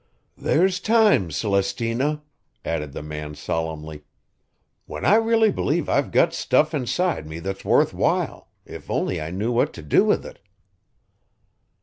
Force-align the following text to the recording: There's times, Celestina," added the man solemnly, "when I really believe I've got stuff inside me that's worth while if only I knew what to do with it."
There's 0.35 0.79
times, 0.79 1.35
Celestina," 1.35 2.23
added 2.65 2.91
the 2.91 3.03
man 3.03 3.35
solemnly, 3.35 4.03
"when 4.87 5.05
I 5.05 5.13
really 5.13 5.51
believe 5.51 5.87
I've 5.87 6.09
got 6.09 6.33
stuff 6.33 6.73
inside 6.73 7.27
me 7.27 7.37
that's 7.37 7.63
worth 7.63 7.93
while 7.93 8.49
if 8.65 8.89
only 8.89 9.21
I 9.21 9.29
knew 9.29 9.51
what 9.51 9.73
to 9.73 9.83
do 9.83 10.03
with 10.03 10.25
it." 10.25 10.39